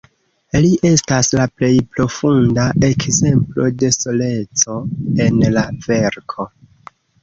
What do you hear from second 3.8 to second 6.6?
de soleco en la verko.